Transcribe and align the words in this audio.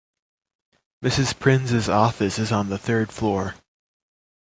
Mrs 1.03 1.37
Prinz's 1.37 1.87
office 1.87 2.39
is 2.39 2.51
on 2.51 2.69
the 2.69 2.79
third 2.79 3.11
floor. 3.11 3.53